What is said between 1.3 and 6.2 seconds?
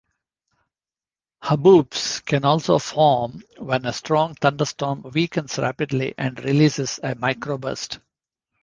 Haboobs can also form when a strong thunderstorm weakens rapidly,